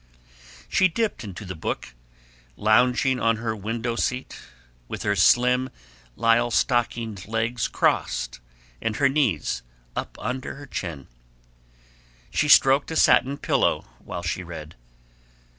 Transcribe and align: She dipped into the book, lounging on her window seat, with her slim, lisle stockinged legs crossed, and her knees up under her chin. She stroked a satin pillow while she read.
She 0.67 0.87
dipped 0.87 1.23
into 1.23 1.45
the 1.45 1.53
book, 1.53 1.93
lounging 2.57 3.19
on 3.19 3.35
her 3.37 3.55
window 3.55 3.95
seat, 3.95 4.35
with 4.87 5.03
her 5.03 5.15
slim, 5.15 5.69
lisle 6.15 6.49
stockinged 6.49 7.27
legs 7.27 7.67
crossed, 7.67 8.39
and 8.81 8.95
her 8.95 9.07
knees 9.07 9.61
up 9.95 10.17
under 10.19 10.55
her 10.55 10.65
chin. 10.65 11.05
She 12.31 12.47
stroked 12.47 12.89
a 12.89 12.95
satin 12.95 13.37
pillow 13.37 13.85
while 14.03 14.23
she 14.23 14.41
read. 14.41 14.73